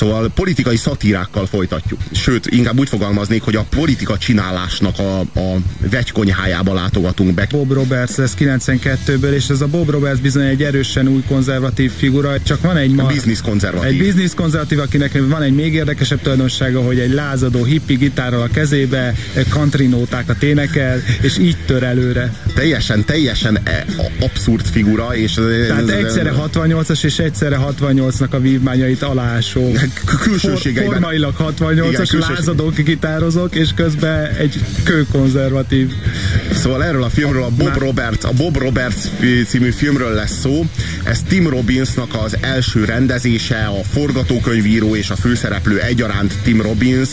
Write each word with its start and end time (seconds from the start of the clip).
Szóval 0.00 0.30
politikai 0.34 0.76
szatírákkal 0.76 1.46
folytatjuk. 1.46 2.00
Sőt, 2.12 2.46
inkább 2.46 2.78
úgy 2.78 2.88
fogalmaznék, 2.88 3.42
hogy 3.42 3.56
a 3.56 3.66
politika 3.70 4.18
csinálásnak 4.18 4.98
a, 4.98 5.20
a 5.20 5.56
vegykonyhájába 5.90 6.74
látogatunk 6.74 7.34
be. 7.34 7.46
Bob 7.50 7.72
Roberts, 7.72 8.18
ez 8.18 8.34
92-ből, 8.38 9.32
és 9.32 9.48
ez 9.48 9.60
a 9.60 9.66
Bob 9.66 9.90
Roberts 9.90 10.20
bizony 10.20 10.46
egy 10.46 10.62
erősen 10.62 11.08
új 11.08 11.22
konzervatív 11.28 11.92
figura, 11.92 12.42
csak 12.42 12.60
van 12.60 12.76
egy 12.76 12.90
ma... 12.90 13.06
Biznisz 13.06 13.40
konzervatív. 13.40 13.90
Egy 13.90 13.98
biznisz 13.98 14.34
konzervatív, 14.34 14.78
akinek 14.78 15.18
van 15.28 15.42
egy 15.42 15.54
még 15.54 15.74
érdekesebb 15.74 16.20
tulajdonsága, 16.20 16.80
hogy 16.82 16.98
egy 16.98 17.12
lázadó 17.12 17.64
hippi 17.64 17.94
gitárral 17.94 18.42
a 18.42 18.48
kezébe, 18.52 19.14
country 19.48 19.86
nótákat 19.86 20.42
énekel, 20.42 21.02
és 21.20 21.38
így 21.38 21.56
tör 21.66 21.82
előre. 21.82 22.32
Teljesen, 22.54 23.04
teljesen 23.04 23.58
e, 23.64 23.84
abszurd 24.20 24.66
figura, 24.66 25.16
és... 25.16 25.32
Tehát 25.66 25.90
egyszerre 25.90 26.32
68-as 26.36 27.04
és 27.04 27.18
egyszerre 27.18 27.58
68-nak 27.78 28.30
a 28.30 28.38
vívmányait 28.38 29.02
alásó. 29.02 29.72
Külsőségeiben. 30.22 30.92
Formailag 30.92 31.34
68-as, 31.38 32.08
külsős... 32.10 32.28
lázadó 32.28 32.68
gitározok, 32.68 33.54
és 33.54 33.68
közben 33.74 34.26
egy 34.26 34.60
kőkonzervatív. 34.84 35.92
Szóval 36.52 36.84
erről 36.84 37.02
a 37.02 37.08
filmről, 37.08 37.42
a 37.42 37.50
Bob 37.50 37.78
Roberts, 37.78 38.24
a 38.24 38.32
Bob 38.32 38.56
Roberts 38.56 38.96
című 39.46 39.70
filmről 39.70 40.14
lesz 40.14 40.38
szó. 40.40 40.66
Ez 41.02 41.22
Tim 41.28 41.48
Robbinsnak 41.48 42.14
az 42.24 42.36
első 42.40 42.84
rendezése, 42.84 43.64
a 43.64 43.82
forgatókönyvíró 43.82 44.96
és 44.96 45.10
a 45.10 45.16
főszereplő 45.16 45.80
egyaránt 45.80 46.34
Tim 46.42 46.60
Robbins, 46.60 47.08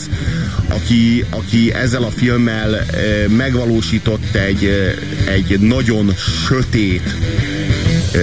aki, 0.68 1.26
aki 1.30 1.74
ezzel 1.74 2.04
a 2.04 2.10
filmmel 2.10 2.76
e, 2.76 2.84
megvalósított 3.28 4.36
egy, 4.36 4.64
e, 4.64 4.94
egy 5.32 5.60
nagyon 5.60 6.14
sötét 6.48 7.16
e, 8.14 8.20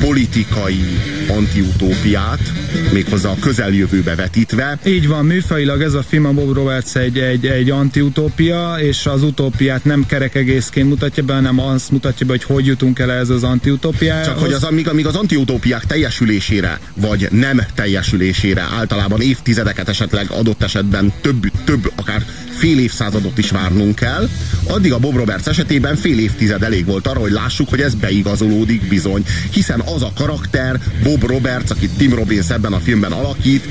politikai 0.00 1.00
antiutópiát, 1.28 2.52
méghozzá 2.92 3.30
a 3.30 3.36
közeljövőbe 3.40 4.14
vetítve. 4.14 4.78
Így 4.86 5.08
van, 5.08 5.24
műfajilag 5.24 5.82
ez 5.82 5.94
a 5.94 6.02
film, 6.02 6.26
a 6.26 6.32
Bob 6.32 6.54
Roberts 6.54 6.96
egy, 6.96 7.18
egy, 7.18 7.46
egy 7.46 7.70
antiutópia, 7.70 8.76
és 8.80 9.06
az 9.06 9.22
utópiát 9.22 9.84
nem 9.84 10.06
kerek 10.06 10.34
egészként 10.34 10.88
mutatja 10.88 11.22
be, 11.22 11.34
hanem 11.34 11.60
azt 11.60 11.90
mutatja 11.90 12.26
be, 12.26 12.32
hogy 12.32 12.42
hogy 12.44 12.66
jutunk 12.66 12.98
el 12.98 13.12
ez 13.12 13.28
az 13.28 13.42
antiutópiához. 13.42 14.26
Csak 14.26 14.38
hogy 14.38 14.52
az, 14.52 14.62
amíg, 14.62 14.88
amíg 14.88 15.06
az 15.06 15.14
antiutópiák 15.14 15.84
teljesülésére, 15.84 16.78
vagy 16.94 17.28
nem 17.30 17.60
teljesülésére 17.74 18.66
általában 18.76 19.20
évtizedeket 19.20 19.88
esetleg 19.88 20.30
adott 20.30 20.62
esetben 20.62 21.12
több, 21.20 21.50
több 21.64 21.92
akár 21.96 22.24
fél 22.56 22.78
évszázadot 22.78 23.38
is 23.38 23.50
várnunk 23.50 23.94
kell, 23.94 24.28
addig 24.66 24.92
a 24.92 24.98
Bob 24.98 25.16
Roberts 25.16 25.46
esetében 25.46 25.96
fél 25.96 26.18
évtized 26.18 26.62
elég 26.62 26.84
volt 26.84 27.06
arra, 27.06 27.20
hogy 27.20 27.30
lássuk, 27.30 27.68
hogy 27.68 27.80
ez 27.80 27.94
beigazolódik 27.94 28.88
bizony. 28.88 29.24
Hiszen 29.50 29.80
az 29.80 30.02
a 30.02 30.12
karakter, 30.14 30.80
Bob 31.02 31.13
Roberts, 31.22 31.70
akit 31.70 31.90
Tim 31.96 32.14
Robbins 32.14 32.50
ebben 32.50 32.72
a 32.72 32.80
filmben 32.80 33.12
alakít, 33.12 33.64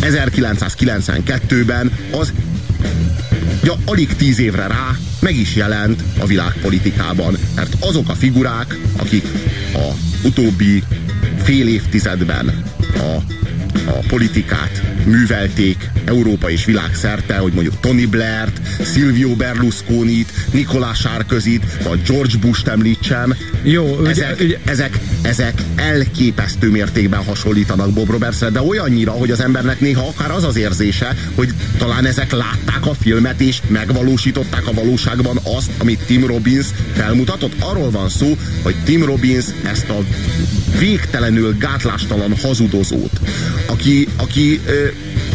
1992-ben 0.00 1.92
az 2.10 2.32
ja, 3.64 3.74
alig 3.84 4.16
tíz 4.16 4.38
évre 4.38 4.66
rá 4.66 4.96
meg 5.20 5.36
is 5.36 5.56
jelent 5.56 6.02
a 6.18 6.26
világpolitikában. 6.26 7.36
Mert 7.54 7.76
azok 7.80 8.08
a 8.08 8.14
figurák, 8.14 8.78
akik 8.96 9.24
a 9.74 9.92
utóbbi 10.24 10.82
fél 11.42 11.68
évtizedben 11.68 12.62
a, 12.98 13.16
a 13.90 14.04
politikát 14.08 14.95
művelték 15.06 15.90
Európa 16.04 16.50
és 16.50 16.64
világ 16.64 16.94
szerte, 16.94 17.36
hogy 17.36 17.52
mondjuk 17.52 17.80
Tony 17.80 18.08
Blair-t, 18.08 18.60
Silvio 18.92 19.34
Berlusconit, 19.34 20.32
Nicolás 20.50 20.98
Sarkozyt, 20.98 21.82
vagy 21.82 22.02
George 22.06 22.36
Bush-t 22.40 22.68
említsem. 22.68 23.34
Jó, 23.62 24.04
ezek, 24.06 24.34
ugye, 24.36 24.44
ugye... 24.44 24.58
ezek, 24.64 24.98
ezek 25.22 25.62
elképesztő 25.76 26.70
mértékben 26.70 27.24
hasonlítanak 27.24 27.92
Bob 27.92 28.10
Robertsre, 28.10 28.50
de 28.50 28.62
olyannyira, 28.62 29.10
hogy 29.10 29.30
az 29.30 29.40
embernek 29.40 29.80
néha 29.80 30.06
akár 30.06 30.30
az 30.30 30.44
az 30.44 30.56
érzése, 30.56 31.16
hogy 31.34 31.52
talán 31.78 32.06
ezek 32.06 32.32
látták 32.32 32.86
a 32.86 32.94
filmet 32.94 33.40
és 33.40 33.60
megvalósították 33.68 34.66
a 34.66 34.72
valóságban 34.72 35.38
azt, 35.56 35.70
amit 35.78 36.00
Tim 36.06 36.26
Robbins 36.26 36.66
felmutatott. 36.92 37.52
Arról 37.58 37.90
van 37.90 38.08
szó, 38.08 38.36
hogy 38.62 38.74
Tim 38.84 39.04
Robbins 39.04 39.44
ezt 39.64 39.88
a 39.88 40.04
végtelenül 40.78 41.56
gátlástalan 41.58 42.36
hazudozót, 42.36 43.20
aki, 43.66 44.08
aki 44.16 44.60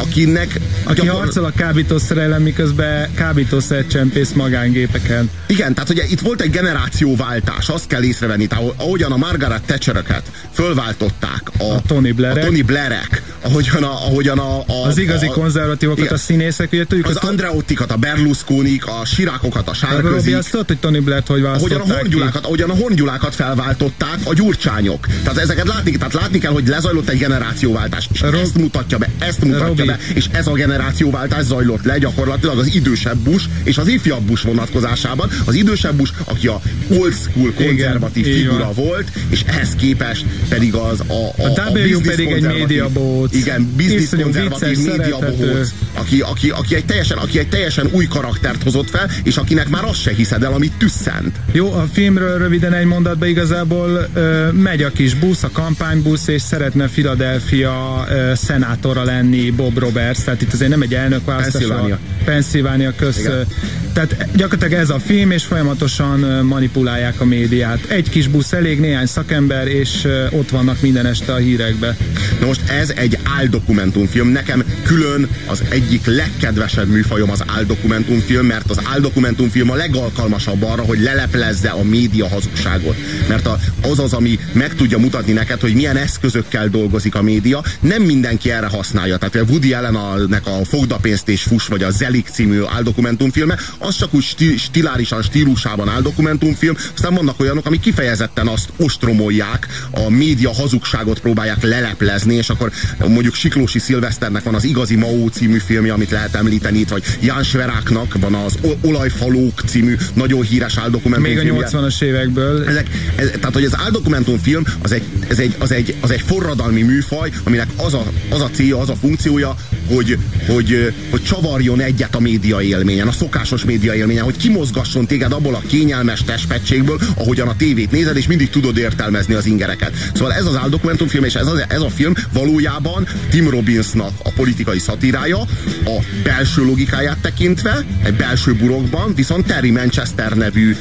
akinek... 0.01 0.59
Aki 0.83 1.01
gyakor... 1.01 1.19
harcol 1.19 1.45
a 1.45 1.51
kábítószer 1.55 2.17
ellen, 2.17 2.41
miközben 2.41 3.13
kábítószer 3.13 3.87
csempész 3.87 4.31
magángépeken. 4.31 5.29
Igen, 5.47 5.73
tehát 5.73 5.89
ugye 5.89 6.03
itt 6.09 6.19
volt 6.19 6.41
egy 6.41 6.49
generációváltás, 6.49 7.69
azt 7.69 7.87
kell 7.87 8.03
észrevenni, 8.03 8.47
tehát 8.47 8.73
ahogyan 8.77 9.11
a 9.11 9.17
Margaret 9.17 9.61
Thatcheröket 9.61 10.23
fölváltották 10.51 11.51
a, 11.57 11.63
a 11.63 11.81
Tony 11.87 12.15
Blairek, 12.15 12.43
a 12.43 12.45
Tony 12.45 12.65
Blairek 12.65 13.21
ahogyan 13.41 13.83
a, 13.83 13.91
ahogyan 13.91 14.39
a, 14.39 14.59
a 14.59 14.85
az 14.85 14.97
igazi 14.97 15.25
a, 15.25 15.31
konzervatívokat, 15.31 16.03
igen, 16.03 16.13
a 16.13 16.17
színészek, 16.17 16.71
ugye 16.71 16.85
tudjuk, 16.85 17.07
az, 17.07 17.17
az 17.21 17.29
Andreottikat, 17.29 17.91
a 17.91 17.95
Berlusconik, 17.95 18.85
a 18.85 19.05
Sirákokat, 19.05 19.69
a 19.69 19.73
Sárközik. 19.73 20.11
Robi 20.11 20.33
azt 20.33 20.51
tudod, 20.51 20.67
hogy 20.67 20.77
Tony 20.77 21.03
Blair-t 21.03 21.27
hogy 21.27 21.43
ahogyan 21.43 21.81
a 21.81 21.93
hongyulákat, 21.93 22.45
ahogyan 22.45 22.69
a 22.69 22.75
hongyulákat 22.75 23.35
felváltották 23.35 24.17
a 24.23 24.33
gyurcsányok. 24.33 25.07
Tehát 25.23 25.37
ezeket 25.37 25.67
látni, 25.67 25.91
tehát 25.91 26.13
látni 26.13 26.39
kell, 26.39 26.51
hogy 26.51 26.67
lezajlott 26.67 27.09
egy 27.09 27.17
generációváltás. 27.17 28.07
És 28.13 28.21
Rob, 28.21 28.33
ezt 28.33 28.57
mutatja 28.57 28.97
be, 28.97 29.09
ezt 29.19 29.43
mutatja 29.43 29.67
Robi. 29.67 29.90
Be, 29.91 30.13
és 30.13 30.25
ez 30.31 30.47
a 30.47 30.53
generációváltás 30.53 31.43
zajlott 31.43 31.83
le 31.83 31.97
gyakorlatilag 31.97 32.57
az 32.57 32.75
idősebb 32.75 33.17
Bush 33.17 33.49
és 33.63 33.77
az 33.77 33.87
ifjabb 33.87 34.21
Bush 34.21 34.45
vonatkozásában. 34.45 35.29
Az 35.45 35.53
idősebb 35.53 35.95
Bush, 35.95 36.13
aki 36.25 36.47
a 36.47 36.61
old 36.89 37.13
school 37.13 37.53
konzervatív 37.53 38.27
igen, 38.27 38.39
figura 38.39 38.71
volt, 38.73 39.11
és 39.29 39.43
ehhez 39.45 39.75
képest 39.75 40.25
pedig 40.49 40.73
az 40.73 40.99
a, 41.07 41.13
a, 41.13 41.33
a, 41.37 41.61
a 41.65 41.69
W 41.69 41.99
pedig 42.01 42.27
egy 42.27 42.47
média 42.47 42.89
bohóc. 42.89 43.35
Igen, 43.35 43.73
business 43.77 44.09
konzervatív 44.23 44.77
média 44.77 45.19
bohóc, 45.19 45.69
aki, 45.93 46.21
aki, 46.21 46.49
aki, 46.49 46.75
egy 46.75 46.85
teljesen, 46.85 47.17
aki 47.17 47.39
egy 47.39 47.47
teljesen 47.47 47.89
új 47.91 48.07
karaktert 48.07 48.63
hozott 48.63 48.89
fel, 48.89 49.11
és 49.23 49.37
akinek 49.37 49.69
már 49.69 49.83
azt 49.83 50.01
se 50.01 50.11
hiszed 50.13 50.43
el, 50.43 50.53
amit 50.53 50.73
tüsszent. 50.77 51.35
Jó, 51.51 51.73
a 51.73 51.87
filmről 51.93 52.37
röviden 52.37 52.73
egy 52.73 52.85
mondatban 52.85 53.27
igazából 53.27 54.09
ö, 54.13 54.51
megy 54.51 54.83
a 54.83 54.89
kis 54.89 55.13
busz, 55.13 55.43
a 55.43 55.49
kampánybusz, 55.51 56.27
és 56.27 56.41
szeretne 56.41 56.87
Philadelphia 56.87 58.05
ö, 58.09 58.31
szenátora 58.35 59.03
lenni 59.03 59.51
Bob 59.51 59.77
Roberts, 59.81 60.19
tehát 60.19 60.41
itt 60.41 60.53
azért 60.53 60.69
nem 60.69 60.81
egy 60.81 60.93
elnök 60.93 61.25
választás. 61.25 61.51
Pennsylvania. 61.53 61.99
Pennsylvania 62.25 62.93
köz. 62.95 63.17
Igen. 63.17 63.45
Tehát 63.93 64.27
gyakorlatilag 64.35 64.81
ez 64.81 64.89
a 64.89 64.99
film, 64.99 65.31
és 65.31 65.43
folyamatosan 65.43 66.19
manipulálják 66.45 67.21
a 67.21 67.25
médiát. 67.25 67.79
Egy 67.87 68.09
kis 68.09 68.27
busz 68.27 68.53
elég, 68.53 68.79
néhány 68.79 69.05
szakember, 69.05 69.67
és 69.67 70.07
ott 70.29 70.49
vannak 70.49 70.81
minden 70.81 71.05
este 71.05 71.33
a 71.33 71.37
hírekbe. 71.37 71.97
Na 72.39 72.45
most 72.45 72.69
ez 72.69 72.89
egy 72.89 73.17
áldokumentumfilm. 73.37 74.27
Nekem 74.27 74.63
külön 74.83 75.27
az 75.45 75.63
egyik 75.69 76.05
legkedvesebb 76.05 76.87
műfajom 76.87 77.31
az 77.31 77.43
áldokumentumfilm, 77.47 78.45
mert 78.45 78.69
az 78.69 78.79
áldokumentumfilm 78.83 79.69
a 79.69 79.75
legalkalmasabb 79.75 80.63
arra, 80.63 80.81
hogy 80.81 80.99
leleplezze 80.99 81.69
a 81.69 81.83
média 81.83 82.27
hazugságot. 82.27 82.95
Mert 83.27 83.49
az 83.81 83.99
az, 83.99 84.13
ami 84.13 84.39
meg 84.51 84.75
tudja 84.75 84.97
mutatni 84.97 85.33
neked, 85.33 85.61
hogy 85.61 85.73
milyen 85.73 85.97
eszközökkel 85.97 86.67
dolgozik 86.67 87.15
a 87.15 87.21
média. 87.21 87.63
Nem 87.79 88.01
mindenki 88.01 88.51
erre 88.51 88.67
használja. 88.67 89.17
Tehát 89.17 89.35
Woody 89.61 89.73
Allen-nek 89.73 90.47
a 90.47 90.65
Fogdapénzt 90.65 91.29
és 91.29 91.43
Fus, 91.43 91.67
vagy 91.67 91.83
a 91.83 91.89
Zelik 91.89 92.27
című 92.27 92.61
áldokumentumfilme, 92.63 93.57
az 93.77 93.95
csak 93.95 94.13
úgy 94.13 94.23
sti 94.23 94.57
stilárisan, 94.57 95.21
stílusában 95.21 95.89
áldokumentumfilm. 95.89 96.77
Aztán 96.93 97.13
vannak 97.13 97.39
olyanok, 97.39 97.65
amik 97.65 97.79
kifejezetten 97.79 98.47
azt 98.47 98.69
ostromolják, 98.77 99.67
a 99.91 100.09
média 100.09 100.53
hazugságot 100.53 101.19
próbálják 101.19 101.63
leleplezni, 101.63 102.35
és 102.35 102.49
akkor 102.49 102.71
mondjuk 103.07 103.33
Siklósi 103.33 103.79
Szilveszternek 103.79 104.43
van 104.43 104.55
az 104.55 104.63
Igazi 104.63 104.95
Mao 104.95 105.27
című 105.27 105.57
filmje, 105.57 105.93
amit 105.93 106.11
lehet 106.11 106.35
említeni 106.35 106.79
itt, 106.79 106.89
vagy 106.89 107.03
Ján 107.21 107.43
Sveráknak 107.43 108.17
van 108.19 108.33
az 108.33 108.57
Olajfalók 108.81 109.61
című 109.65 109.95
nagyon 110.13 110.41
híres 110.41 110.77
áldokumentumfilmje. 110.77 111.51
Még 111.51 111.61
a 111.61 111.67
80-as 111.67 112.01
évekből. 112.01 112.67
Ezek, 112.67 112.87
ez, 113.15 113.29
tehát, 113.39 113.53
hogy 113.53 113.65
az 113.65 113.77
áldokumentumfilm 113.77 114.63
az 114.81 114.91
egy, 114.91 115.03
ez 115.27 115.39
egy, 115.39 115.55
az, 115.59 115.71
egy, 115.71 115.95
az 116.01 116.11
egy 116.11 116.21
forradalmi 116.21 116.81
műfaj, 116.81 117.31
aminek 117.43 117.67
az 117.75 117.93
a, 117.93 118.03
az 118.29 118.41
a 118.41 118.49
célja, 118.49 118.79
az 118.79 118.89
a 118.89 118.95
funkciója, 118.95 119.50
hogy, 119.87 120.17
hogy, 120.47 120.93
hogy 121.09 121.23
csavarjon 121.23 121.79
egyet 121.79 122.15
a 122.15 122.19
média 122.19 122.61
élményen, 122.61 123.07
a 123.07 123.11
szokásos 123.11 123.65
média 123.65 123.95
élményen, 123.95 124.23
hogy 124.23 124.37
kimozgasson 124.37 125.05
téged 125.05 125.31
abból 125.31 125.55
a 125.55 125.61
kényelmes 125.67 126.23
testpegységből, 126.23 126.99
ahogyan 127.15 127.47
a 127.47 127.55
tévét 127.55 127.91
nézed, 127.91 128.17
és 128.17 128.27
mindig 128.27 128.49
tudod 128.49 128.77
értelmezni 128.77 129.33
az 129.33 129.45
ingereket. 129.45 129.93
Szóval 130.13 130.33
ez 130.33 130.45
az 130.45 130.55
áldokumentumfilm, 130.55 131.23
és 131.23 131.35
ez, 131.35 131.47
az, 131.47 131.65
ez 131.67 131.81
a 131.81 131.89
film 131.89 132.13
valójában 132.33 133.07
Tim 133.29 133.49
Robbinsnak 133.49 134.11
a 134.23 134.29
politikai 134.29 134.79
szatírája, 134.79 135.39
a 135.85 135.99
belső 136.23 136.65
logikáját 136.65 137.17
tekintve, 137.21 137.85
egy 138.03 138.13
belső 138.13 138.53
burokban, 138.53 139.15
viszont 139.15 139.45
Terry 139.45 139.71
Manchester 139.71 140.33
nevű, 140.33 140.75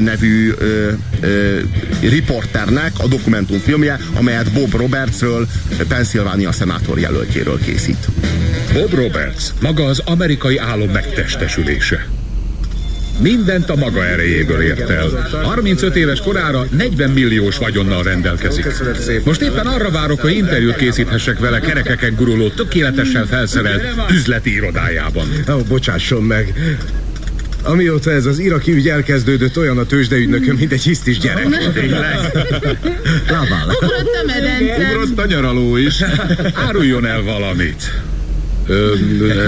nevű 0.00 0.52
ö, 0.58 0.90
ö, 1.20 1.58
riporternek 2.00 2.92
a 2.98 3.06
dokumentumfilmje, 3.06 3.98
amelyet 4.14 4.52
Bob 4.52 4.74
Robertsről, 4.74 5.48
Pennsylvania 5.88 6.52
szenátor 6.52 6.98
jelöltjéről 6.98 7.60
készít. 7.60 8.07
Bob 8.72 8.94
Roberts, 8.94 9.44
maga 9.60 9.84
az 9.84 10.02
amerikai 10.04 10.58
álom 10.58 10.90
megtestesülése. 10.90 12.06
Mindent 13.20 13.70
a 13.70 13.76
maga 13.76 14.06
erejéből 14.06 14.62
ért 14.62 14.90
el. 14.90 15.28
35 15.42 15.96
éves 15.96 16.20
korára 16.20 16.66
40 16.70 17.10
milliós 17.10 17.58
vagyonnal 17.58 18.02
rendelkezik. 18.02 18.66
Most 19.24 19.40
éppen 19.40 19.66
arra 19.66 19.90
várok, 19.90 20.20
hogy 20.20 20.32
interjút 20.32 20.76
készíthessek 20.76 21.38
vele 21.38 21.60
kerekeken 21.60 22.14
guruló, 22.14 22.48
tökéletesen 22.48 23.26
felszerelt 23.26 23.82
üzleti 24.10 24.54
irodájában. 24.54 25.28
Ó, 25.50 25.52
oh, 25.52 25.60
bocsásson 25.68 26.22
meg. 26.22 26.54
Amióta 27.68 28.10
ez 28.10 28.26
az 28.26 28.38
iraki 28.38 28.72
ügy 28.72 28.88
elkezdődött, 28.88 29.58
olyan 29.58 29.78
a 29.78 29.86
tőzsdeügynököm, 29.86 30.56
mint 30.56 30.72
egy 30.72 30.82
hisztis 30.82 31.18
gyerek. 31.18 31.72
Tényleg? 31.72 32.16
Lábál. 33.30 33.66
Ugrott 33.66 34.14
a 34.22 34.26
medence. 34.26 34.88
Ugrott 34.94 35.18
a 35.18 35.26
nyaraló 35.26 35.76
is. 35.76 36.02
Áruljon 36.54 37.06
el 37.06 37.22
valamit. 37.22 37.92
Ö, 38.66 38.94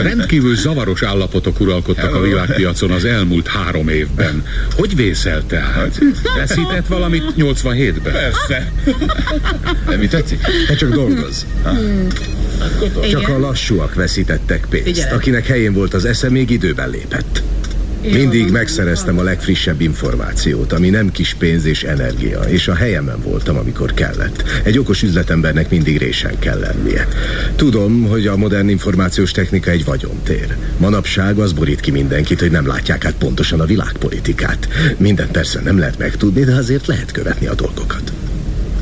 rendkívül 0.02 0.56
zavaros 0.56 1.02
állapotok 1.02 1.61
uralkodtak 1.61 2.14
a 2.14 2.20
világpiacon 2.20 2.90
az 2.90 3.05
elmúlt 3.05 3.49
három 3.49 3.88
évben. 3.88 4.44
Hogy 4.76 4.96
vészelte 4.96 5.58
át? 5.58 5.99
Veszített 6.37 6.87
valamit 6.87 7.25
87-ben? 7.38 8.12
Persze. 8.12 8.72
De 9.88 9.96
mi 9.96 10.06
tetszik? 10.06 10.40
Te 10.67 10.75
csak 10.75 10.94
dolgoz. 10.94 11.46
Csak 13.11 13.28
a 13.28 13.38
lassúak 13.38 13.94
veszítettek 13.94 14.67
pénzt. 14.70 15.08
Akinek 15.12 15.46
helyén 15.46 15.72
volt 15.72 15.94
az 15.94 16.05
esze, 16.05 16.31
még 16.31 16.50
időben 16.50 16.90
lépett. 16.90 17.43
Mindig 18.02 18.50
megszereztem 18.50 19.19
a 19.19 19.23
legfrissebb 19.23 19.81
információt, 19.81 20.73
ami 20.73 20.88
nem 20.88 21.11
kis 21.11 21.35
pénz 21.35 21.64
és 21.64 21.82
energia, 21.82 22.41
és 22.41 22.69
a 22.69 22.75
helyemen 22.75 23.20
voltam, 23.23 23.56
amikor 23.56 23.94
kellett. 23.94 24.44
Egy 24.64 24.79
okos 24.79 25.02
üzletembernek 25.02 25.70
mindig 25.70 25.99
résen 25.99 26.38
kell 26.38 26.58
lennie. 26.58 27.08
Tudom, 27.56 28.02
hogy 28.02 28.26
a 28.26 28.37
modern 28.37 28.69
információs 28.69 29.31
technika 29.31 29.70
egy 29.70 29.85
vagyontér. 29.85 30.56
Manapság 30.76 31.38
az 31.38 31.52
borít 31.52 31.81
ki 31.81 31.91
mindenkit, 31.91 32.41
hogy 32.41 32.50
nem 32.50 32.67
látják 32.67 33.05
át 33.05 33.14
pontosan 33.14 33.61
a 33.61 33.64
világpolitikát. 33.64 34.69
Mindent 34.96 35.31
persze 35.31 35.61
nem 35.61 35.79
lehet 35.79 35.99
megtudni, 35.99 36.44
de 36.44 36.55
azért 36.55 36.87
lehet 36.87 37.12
követni 37.12 37.46
a 37.46 37.55
dolgokat. 37.55 38.12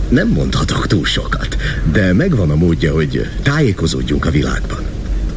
Nem 0.08 0.28
mondhatok 0.28 0.86
túl 0.86 1.04
sokat, 1.04 1.56
de 1.92 2.12
megvan 2.12 2.50
a 2.50 2.56
módja, 2.56 2.92
hogy 2.92 3.28
tájékozódjunk 3.42 4.26
a 4.26 4.30
világban. 4.30 4.82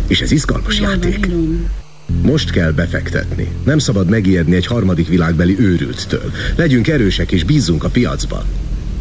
És 0.08 0.22
ez 0.22 0.32
izgalmas 0.32 0.80
játék. 0.80 1.28
Most 2.22 2.50
kell 2.50 2.72
befektetni. 2.72 3.48
Nem 3.64 3.78
szabad 3.78 4.10
megijedni 4.10 4.56
egy 4.56 4.66
harmadik 4.66 5.08
világbeli 5.08 5.60
őrülttől. 5.60 6.32
Legyünk 6.56 6.88
erősek 6.88 7.32
és 7.32 7.44
bízzunk 7.44 7.84
a 7.84 7.90
piacban. 7.90 8.44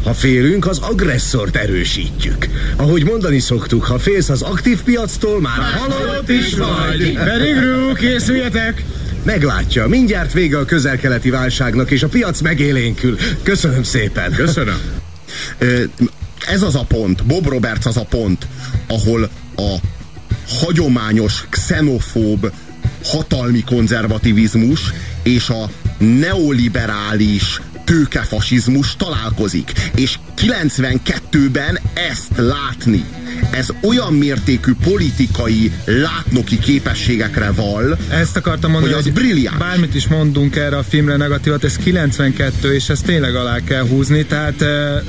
Ha 0.03 0.13
félünk, 0.13 0.67
az 0.67 0.77
agresszort 0.77 1.55
erősítjük. 1.55 2.47
Ahogy 2.75 3.03
mondani 3.03 3.39
szoktuk, 3.39 3.83
ha 3.83 3.99
félsz 3.99 4.29
az 4.29 4.41
aktív 4.41 4.81
piactól, 4.81 5.41
már 5.41 5.61
halott 5.77 6.29
is 6.29 6.53
vagy. 6.53 7.13
Pedig 7.13 7.55
készüljetek! 7.95 8.83
Meglátja, 9.23 9.87
mindjárt 9.87 10.33
vége 10.33 10.57
a 10.57 10.65
közelkeleti 10.65 11.29
válságnak, 11.29 11.91
és 11.91 12.03
a 12.03 12.07
piac 12.07 12.41
megélénkül. 12.41 13.17
Köszönöm 13.43 13.83
szépen. 13.83 14.31
Köszönöm. 14.31 14.79
Ez 16.47 16.61
az 16.61 16.75
a 16.75 16.83
pont, 16.87 17.25
Bob 17.25 17.47
Roberts 17.47 17.85
az 17.85 17.97
a 17.97 18.05
pont, 18.09 18.47
ahol 18.87 19.29
a 19.55 19.75
hagyományos, 20.47 21.45
xenofób, 21.49 22.51
hatalmi 23.03 23.63
konzervativizmus 23.63 24.93
és 25.23 25.49
a 25.49 25.69
neoliberális 25.97 27.61
tőkefasizmus 27.85 28.95
találkozik. 28.95 29.71
És 29.95 30.19
92-ben 30.37 31.79
ezt 31.93 32.31
látni, 32.37 33.05
ez 33.49 33.69
olyan 33.81 34.13
mértékű 34.13 34.71
politikai 34.83 35.71
látnoki 35.85 36.59
képességekre 36.59 37.51
val, 37.51 37.97
Ezt 38.09 38.37
akartam 38.37 38.71
mondani, 38.71 38.93
Hogy 38.93 39.07
az 39.07 39.13
brilliáns. 39.13 39.57
bármit 39.57 39.95
is 39.95 40.07
mondunk 40.07 40.55
erre 40.55 40.77
a 40.77 40.83
filmre 40.83 41.15
negatívat, 41.15 41.63
ez 41.63 41.75
92, 41.75 42.73
és 42.73 42.89
ezt 42.89 43.05
tényleg 43.05 43.35
alá 43.35 43.59
kell 43.63 43.87
húzni. 43.87 44.25
Tehát 44.25 44.61
uh, 44.61 44.67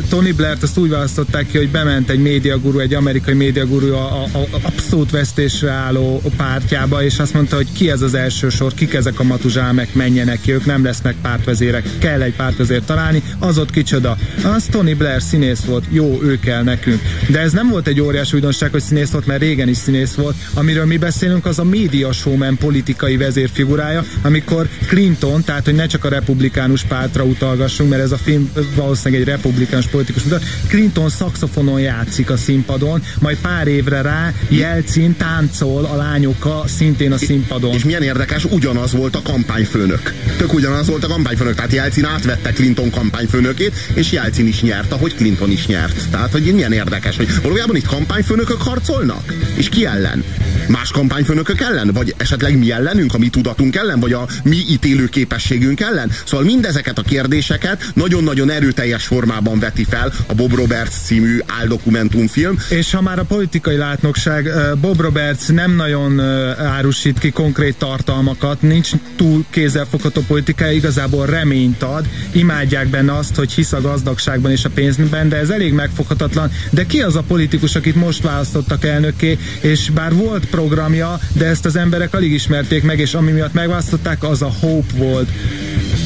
Tony 0.09 0.35
Blair-t 0.37 0.63
azt 0.63 0.79
úgy 0.79 0.91
választották 0.91 1.47
ki, 1.47 1.57
hogy 1.57 1.69
bement 1.69 2.11
egy 2.11 2.19
médiaguru, 2.23 2.79
egy 2.79 2.95
amerikai 2.95 3.35
médiaguru 3.35 3.95
a, 3.95 4.23
a, 4.23 4.39
a 4.39 4.59
abszolút 4.63 5.11
vesztésre 5.11 5.71
álló 5.71 6.23
pártjába, 6.37 7.03
és 7.03 7.19
azt 7.19 7.35
mondta, 7.35 7.57
hogy 7.57 7.73
ki 7.73 7.91
ez 7.91 8.03
az 8.03 8.15
első 8.15 8.49
sor, 8.49 8.75
kik 8.75 8.95
ezek 8.95 9.21
a 9.21 9.23
matuzsámek, 9.23 9.95
menjenek 9.95 10.41
ki, 10.41 10.53
ők 10.53 10.65
nem 10.65 10.85
lesznek 10.85 11.15
pártvezérek, 11.23 11.85
kell 11.99 12.23
egy 12.23 12.35
pártvezért 12.35 12.85
találni, 12.85 13.23
az 13.39 13.59
ott 13.59 13.71
kicsoda. 13.71 14.17
Az 14.43 14.65
Tony 14.71 14.97
Blair 14.97 15.23
színész 15.23 15.61
volt, 15.61 15.85
jó, 15.91 16.21
ő 16.23 16.39
kell 16.41 16.63
nekünk. 16.63 17.03
De 17.29 17.41
ez 17.41 17.53
nem 17.53 17.69
volt 17.69 17.87
egy 17.87 18.01
óriási 18.01 18.22
újdonság, 18.31 18.71
hogy 18.71 18.81
színész 18.83 19.11
volt, 19.11 19.27
mert 19.27 19.41
régen 19.41 19.69
is 19.69 19.77
színész 19.77 20.15
volt. 20.15 20.37
Amiről 20.55 20.85
mi 20.85 20.97
beszélünk, 20.97 21.47
az 21.47 21.59
a 21.59 21.65
média 21.65 22.13
showman 22.13 22.57
politikai 22.57 23.17
vezérfigurája, 23.17 24.05
amikor 24.23 24.69
Clinton, 24.87 25.45
tehát 25.45 25.65
hogy 25.65 25.75
ne 25.75 25.87
csak 25.87 26.05
a 26.05 26.09
republikánus 26.09 26.83
pártra 26.83 27.25
utalgassunk, 27.25 27.91
mert 27.91 28.03
ez 28.03 28.13
a 28.13 28.17
film 28.17 28.51
valószínűleg 28.75 29.21
egy 29.21 29.29
republikánus 29.29 29.87
politikus 29.87 30.23
mutat, 30.23 30.45
Clinton 30.69 31.09
szaxofonon 31.09 31.81
játszik 31.81 32.31
a 32.31 32.37
színpadon, 32.37 33.03
majd 33.19 33.37
pár 33.37 33.67
évre 33.67 34.01
rá 34.03 34.33
Jelcin 34.49 35.17
táncol 35.17 35.85
a 35.85 35.97
lányokkal 35.97 36.69
szintén 36.69 37.13
a 37.13 37.19
színpadon. 37.19 37.75
És 37.75 37.85
milyen 37.85 38.03
érdekes, 38.03 38.45
ugyanaz 38.45 38.93
volt 38.93 39.17
a 39.17 39.23
kampányfőnök. 39.23 40.15
Tök 40.37 40.53
ugyanaz 40.53 40.87
volt 40.87 41.05
a 41.05 41.09
kampányfőnök. 41.09 41.55
Tehát 41.55 41.73
Jelcin 41.73 42.05
átvette 42.05 42.53
Clinton 42.53 42.91
kampányfőnökét, 42.91 43.73
és 43.95 44.13
Jelcin 44.13 44.47
is 44.47 44.63
nyert, 44.63 44.93
ahogy 44.93 45.15
Clinton 45.15 45.51
is 45.51 45.67
nyert. 45.67 46.11
Tehát, 46.11 46.33
hogy 46.33 46.43
milyen 46.43 46.73
érdekes, 46.73 47.17
hogy 47.17 47.29
valójában 47.43 47.77
itt 47.77 47.87
kampányfőnökök 48.13 48.63
harcolnak? 48.63 49.33
És 49.57 49.69
ki 49.69 49.87
ellen? 49.87 50.25
Más 50.69 50.91
kampányfőnökök 50.91 51.61
ellen? 51.61 51.91
Vagy 51.93 52.15
esetleg 52.17 52.59
mi 52.59 52.71
ellenünk, 52.73 53.15
a 53.15 53.19
mi 53.19 53.29
tudatunk 53.29 53.77
ellen? 53.77 54.01
Vagy 54.01 54.13
a 54.13 54.27
mi 54.45 54.57
ítélő 54.71 55.07
képességünk 55.07 55.81
ellen? 55.81 56.11
Szóval 56.25 56.47
mindezeket 56.47 56.99
a 56.99 57.03
kérdéseket 57.03 57.91
nagyon-nagyon 57.95 58.51
erőteljes 58.51 59.05
formában 59.05 59.59
veti 59.59 59.85
fel 59.85 60.13
a 60.27 60.35
Bob 60.35 60.55
Roberts 60.55 60.95
című 61.05 61.39
áldokumentumfilm. 61.61 62.59
És 62.69 62.93
ha 62.93 63.03
már 63.03 63.19
a 63.19 63.25
politikai 63.25 63.77
látnokság, 63.77 64.51
Bob 64.81 65.01
Roberts 65.01 65.49
nem 65.49 65.75
nagyon 65.77 66.21
árusít 66.59 67.19
ki 67.19 67.31
konkrét 67.31 67.77
tartalmakat, 67.77 68.63
nincs 68.63 68.91
túl 69.17 69.45
kézzelfogható 69.51 70.21
politikája, 70.27 70.73
igazából 70.73 71.27
reményt 71.27 71.83
ad, 71.83 72.09
imádják 72.33 72.89
benne 72.89 73.17
azt, 73.17 73.35
hogy 73.35 73.53
hisz 73.53 73.73
a 73.73 73.81
gazdagságban 73.81 74.51
és 74.51 74.65
a 74.65 74.71
pénzben, 74.71 75.29
de 75.29 75.37
ez 75.37 75.51
elég 75.51 75.73
megfoghatatlan. 75.73 76.51
De 76.71 76.87
ki 76.87 77.01
az 77.03 77.17
a 77.17 77.23
politikus, 77.23 77.75
akit 77.75 77.95
most 77.95 78.23
választottak 78.23 78.85
elnökké, 78.85 79.39
és 79.61 79.91
bár 79.91 80.15
volt 80.15 80.47
programja, 80.53 81.19
de 81.33 81.47
ezt 81.47 81.65
az 81.65 81.77
emberek 81.77 82.15
alig 82.15 82.33
ismerték 82.33 82.83
meg, 82.83 82.99
és 82.99 83.15
ami 83.15 83.31
miatt 83.31 83.53
megválasztották, 83.53 84.23
az 84.25 84.43
a 84.43 84.53
Hope 84.61 84.97
volt. 84.97 85.29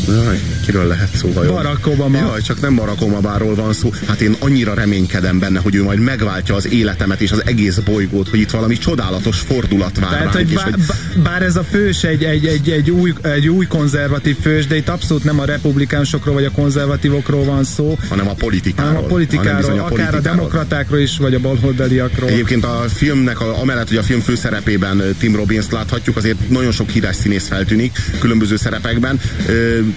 Jaj, 0.09 0.41
kiről 0.65 0.87
lehet 0.87 1.17
szó 1.17 1.33
vajon? 1.33 1.55
Barack 1.55 1.87
Obama. 1.87 2.19
Jaj, 2.19 2.41
csak 2.41 2.61
nem 2.61 2.75
Barack 2.75 3.03
Obamáról 3.03 3.55
van 3.55 3.73
szó. 3.73 3.93
Hát 4.07 4.21
én 4.21 4.37
annyira 4.39 4.75
reménykedem 4.75 5.39
benne, 5.39 5.61
hogy 5.61 5.75
ő 5.75 5.83
majd 5.83 5.99
megváltja 5.99 6.55
az 6.55 6.69
életemet 6.69 7.21
és 7.21 7.33
az 7.33 7.43
egész 7.47 7.77
bolygót, 7.77 8.29
hogy 8.29 8.39
itt 8.39 8.51
valami 8.51 8.79
csodálatos 8.79 9.39
fordulat 9.39 9.99
vár 9.99 10.11
Tehát, 10.11 10.35
ránk, 10.35 10.35
hogy 10.35 10.55
bár, 10.55 10.65
hogy 10.65 11.23
bár 11.23 11.43
ez 11.43 11.57
a 11.57 11.65
fős 11.65 12.05
egy, 12.05 12.25
egy, 12.25 12.47
egy, 12.47 12.71
egy, 12.71 12.91
új, 12.91 13.13
egy 13.23 13.49
új 13.49 13.67
konzervatív 13.67 14.37
fős, 14.41 14.67
de 14.67 14.77
itt 14.77 14.89
abszolút 14.89 15.25
nem 15.25 15.41
a 15.41 15.45
republikánusokról 15.45 16.35
vagy 16.35 16.45
a 16.45 16.51
konzervatívokról 16.51 17.45
van 17.45 17.65
szó, 17.65 17.99
hanem 18.09 18.29
a 18.29 18.35
politikáról. 18.35 18.93
hanem 18.93 19.05
a 19.05 19.09
politikáról, 19.09 19.71
hanem 19.71 19.85
a 19.85 19.87
akár 19.87 20.07
a 20.07 20.11
politikáról. 20.11 20.37
demokratákról 20.37 20.99
is, 20.99 21.17
vagy 21.19 21.35
a 21.35 21.41
baloldaliakról. 21.41 22.29
Egyébként 22.29 22.65
a 22.65 22.85
filmnek, 22.89 23.41
a, 23.41 23.61
amellett, 23.61 23.89
hogy 23.89 23.97
a 23.97 24.03
film 24.03 24.21
főszerepében 24.37 25.03
Tim 25.19 25.37
Robbins-t 25.37 25.73
láthatjuk, 25.73 26.17
azért 26.17 26.49
nagyon 26.49 26.73
sok 26.73 26.89
híres 26.89 27.17
színész 27.17 27.49
feltűnik 27.49 27.99
különböző 28.19 28.57
szerepekben. 28.57 29.21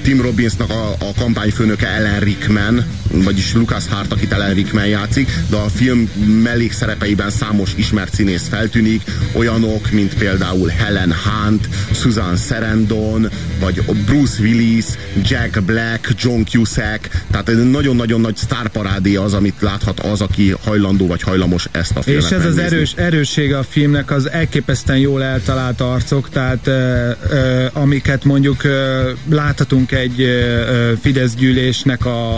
Tim 0.02 0.22
Robbinsnak 0.22 0.70
a, 0.70 0.92
a 0.92 1.14
kampányfőnöke 1.18 1.88
Ellen 1.88 2.20
Rickman, 2.20 2.86
vagyis 3.12 3.54
Lucas 3.54 3.88
Hart, 3.88 4.12
akit 4.12 4.34
Ellen 4.34 4.54
Rickman 4.54 4.88
játszik, 4.88 5.32
de 5.50 5.56
a 5.56 5.70
film 5.70 6.10
mellékszerepeiben 6.44 7.30
számos 7.30 7.74
ismert 7.76 8.14
színész 8.14 8.48
feltűnik, 8.48 9.02
olyanok, 9.34 9.92
mint 9.92 10.14
például 10.14 10.68
Helen 10.68 11.14
Hunt, 11.24 11.70
Susan 11.94 12.38
Sarandon, 12.38 13.30
vagy 13.60 13.84
Bruce 14.06 14.42
Willis, 14.42 14.86
Jack 15.30 15.62
Black, 15.64 16.14
John 16.18 16.42
Cusack, 16.42 17.10
tehát 17.32 17.50
egy 17.50 17.70
nagyon-nagyon 17.70 18.22
nagy 18.22 18.36
sztárparádé 18.36 19.16
az, 19.16 19.34
amit 19.34 19.62
láthat 19.62 20.00
az, 20.00 20.22
aki 20.22 20.54
hajlandó 20.64 21.08
vagy 21.08 21.22
hajlamos 21.22 21.68
ezt 21.72 21.98
a 21.98 22.02
filmet 22.02 22.24
És 22.24 22.32
ez 22.32 22.46
az 22.46 22.58
erős, 22.58 22.94
erőssége 22.96 23.58
a 23.58 23.64
filmnek 23.64 24.12
az 24.12 24.30
elképesztően 24.30 25.00
jól 25.00 25.24
eltalált 25.24 25.82
arcok, 25.82 26.30
tehát 26.30 26.68
ö, 26.68 27.10
ö, 27.30 27.66
amiket 27.74 28.24
mondjuk 28.24 28.64
ö, 28.64 29.10
láthatunk 29.30 29.92
egy 29.92 30.22
ö, 30.22 30.92
Fidesz 31.02 31.34
gyűlésnek 31.34 32.06
a, 32.06 32.36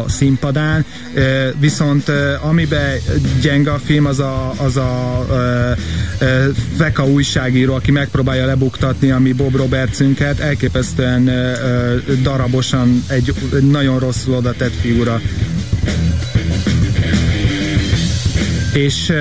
a 0.00 0.08
színpadán, 0.14 0.84
viszont 1.58 2.10
amiben 2.40 2.96
gyenge 3.40 3.70
a 3.70 3.78
film 3.78 4.06
az 4.06 4.18
a, 4.18 4.54
az 4.56 4.76
a 4.76 5.26
Veka 6.76 7.06
újságíró, 7.06 7.74
aki 7.74 7.90
megpróbálja 7.90 8.46
lebuktatni 8.46 9.10
a 9.10 9.18
mi 9.18 9.32
Bob 9.32 9.56
Robertsünket, 9.56 10.40
elképesztően 10.40 11.30
darabosan 12.22 13.04
egy, 13.06 13.34
nagyon 13.70 13.98
rosszul 13.98 14.34
oda 14.34 14.52
tett 14.52 14.74
figura. 14.80 15.20
És 18.72 19.12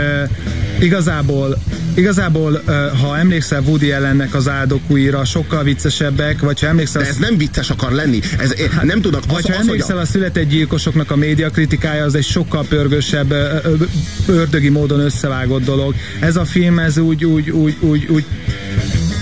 igazából 0.79 1.57
igazából, 1.95 2.61
ha 3.01 3.17
emlékszel 3.17 3.61
Woody 3.61 3.91
ellennek 3.91 4.33
az 4.35 4.47
áldokúira, 4.47 5.25
sokkal 5.25 5.63
viccesebbek, 5.63 6.39
vagy 6.39 6.59
ha 6.59 6.67
emlékszel... 6.67 7.01
De 7.01 7.07
ez 7.07 7.17
nem 7.17 7.37
vicces 7.37 7.69
akar 7.69 7.91
lenni. 7.91 8.19
Ez, 8.39 8.53
hát, 8.71 8.83
nem 8.83 9.01
tudok. 9.01 9.25
Vagy 9.25 9.47
ha 9.47 9.53
emlékszel 9.53 9.97
a 9.97 10.05
született 10.05 10.49
gyilkosoknak 10.49 11.11
a 11.11 11.15
média 11.15 11.49
kritikája, 11.49 12.03
az 12.03 12.15
egy 12.15 12.25
sokkal 12.25 12.65
pörgősebb, 12.69 13.31
ördögi 14.27 14.69
módon 14.69 14.99
összevágott 14.99 15.63
dolog. 15.63 15.95
Ez 16.19 16.35
a 16.35 16.45
film, 16.45 16.79
ez 16.79 16.97
úgy, 16.97 17.25
úgy, 17.25 17.49
úgy, 17.49 17.77
úgy, 17.79 18.07
úgy 18.09 18.25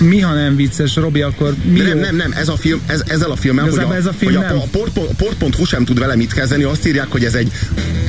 mi, 0.02 0.20
ha 0.20 0.34
nem 0.34 0.56
vicces, 0.56 0.96
Robi, 0.96 1.22
akkor 1.22 1.54
mi 1.64 1.80
nem, 1.80 1.98
nem, 1.98 2.16
nem, 2.16 2.32
ez 2.32 2.48
a 2.48 2.56
film, 2.56 2.80
ez, 2.86 3.02
ezzel 3.06 3.30
a 3.30 3.36
filmmel, 3.36 3.68
hogy 3.68 3.78
a, 3.78 3.94
ez 3.94 4.06
a, 4.06 4.12
film 4.12 4.34
hogy 4.34 4.44
a, 4.44 4.54
a 4.54 4.66
port, 4.70 4.98
port.hu 5.16 5.64
sem 5.64 5.84
tud 5.84 5.98
vele 5.98 6.16
mit 6.16 6.32
kezdeni, 6.32 6.62
azt 6.62 6.86
írják, 6.86 7.06
hogy 7.08 7.24
ez 7.24 7.34
egy 7.34 7.52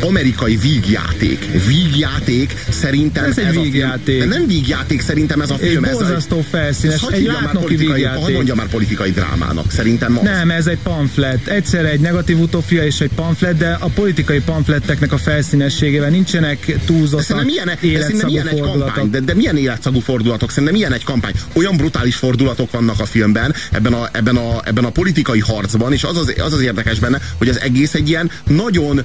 amerikai 0.01 0.55
vígjáték. 0.55 1.47
Vígjáték 1.67 2.53
szerintem 2.69 3.23
ez, 3.23 3.38
ez 3.38 3.45
egy 3.45 3.62
vígjáték. 3.62 4.19
De 4.19 4.25
nem 4.25 4.47
vígjáték 4.47 5.01
szerintem 5.01 5.41
ez 5.41 5.50
a 5.50 5.55
film. 5.55 5.83
Ez 5.83 5.97
borzasztó 5.97 6.38
egy, 6.38 6.45
felszínes, 6.50 7.01
ez 7.01 7.09
egy 7.12 7.25
látnoki 7.25 7.75
vígjáték. 7.75 8.23
Hogy 8.23 8.33
mondja 8.33 8.55
már 8.55 8.67
politikai 8.67 9.12
drámának, 9.12 9.71
szerintem 9.71 10.17
az. 10.17 10.23
Nem, 10.23 10.51
ez 10.51 10.67
egy 10.67 10.79
pamflet. 10.83 11.47
Egyszer 11.47 11.85
egy 11.85 12.00
negatív 12.00 12.39
utófia 12.39 12.85
és 12.85 13.01
egy 13.01 13.12
pamflet, 13.15 13.57
de 13.57 13.77
a 13.79 13.88
politikai 13.88 14.39
pamfletteknek 14.39 15.12
a 15.12 15.17
felszínességével 15.17 16.09
nincsenek 16.09 16.75
túlzottan 16.85 17.51
életszagú 17.81 18.38
fordulatok. 18.38 19.09
De, 19.09 19.19
de 19.19 19.33
milyen 19.33 19.57
életszagú 19.57 20.00
fordulatok? 20.00 20.50
Szerintem 20.50 20.73
milyen 20.73 20.93
egy 20.93 21.03
kampány? 21.03 21.33
Olyan 21.53 21.77
brutális 21.83 22.15
fordulatok 22.15 22.71
vannak 22.71 22.99
a 22.99 23.05
filmben, 23.05 23.53
ebben 23.71 23.93
a, 23.93 24.09
ebben 24.11 24.35
a, 24.35 24.61
ebben 24.65 24.85
a 24.85 24.89
politikai 24.89 25.39
harcban, 25.39 25.93
és 25.93 26.03
az 26.03 26.17
az, 26.17 26.33
az 26.37 26.53
az 26.53 26.61
érdekes 26.61 26.99
benne, 26.99 27.19
hogy 27.37 27.49
az 27.49 27.59
egész 27.59 27.93
egy 27.93 28.09
ilyen 28.09 28.31
nagyon 28.47 29.03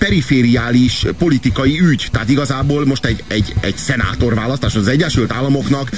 perifériális 0.00 1.06
politikai 1.18 1.80
ügy. 1.80 2.08
Tehát 2.12 2.28
igazából 2.28 2.86
most 2.86 3.04
egy, 3.04 3.24
egy, 3.26 3.54
egy 3.60 3.76
szenátorválasztás 3.76 4.74
az 4.74 4.88
Egyesült 4.88 5.32
Államoknak 5.32 5.90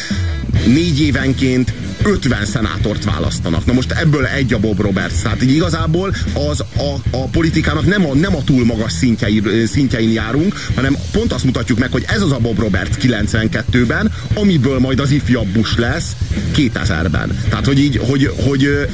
négy 0.67 1.01
évenként 1.01 1.73
50 2.03 2.45
szenátort 2.45 3.05
választanak. 3.05 3.67
Na 3.67 3.73
most 3.73 3.93
ebből 3.93 4.27
egy 4.27 4.53
a 4.53 4.59
Bob 4.59 4.81
Roberts. 4.81 5.23
Tehát 5.23 5.43
így 5.43 5.55
igazából 5.55 6.15
az 6.51 6.61
a, 6.61 6.95
a 7.11 7.29
politikának 7.29 7.87
nem 7.87 8.07
a, 8.07 8.15
nem 8.15 8.37
a 8.37 8.45
túl 8.45 8.65
magas 8.65 8.93
szintjei, 8.93 9.43
szintjein 9.67 10.13
járunk, 10.13 10.55
hanem 10.75 10.97
pont 11.13 11.33
azt 11.33 11.45
mutatjuk 11.45 11.79
meg, 11.79 11.93
hogy 11.93 12.05
ez 12.07 12.23
az 12.23 12.33
a 12.33 12.39
Bob 12.39 12.59
Roberts 12.59 12.97
92-ben, 13.01 14.13
amiből 14.35 14.79
majd 14.79 15.01
az 15.01 15.11
ifjabb 15.11 15.47
Bush 15.47 15.79
lesz 15.79 16.17
2000-ben. 16.57 17.39
Tehát, 17.49 17.67
hogy 17.67 17.79
így, 17.79 17.97
hogy, 17.97 18.31
hogy 18.37 18.89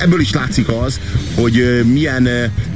ebből 0.00 0.20
is 0.20 0.32
látszik 0.32 0.68
az, 0.68 1.00
hogy 1.34 1.82
milyen, 1.92 2.28